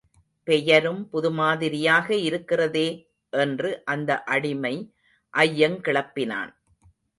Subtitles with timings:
[0.47, 2.87] பெயரும் புதுமாதிரியாக இருக்கிறதே?
[3.33, 4.75] என்று அந்த அடிமை
[5.33, 6.51] ஐயங் கிளப்பினான்.